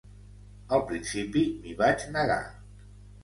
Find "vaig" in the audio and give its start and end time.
1.83-2.05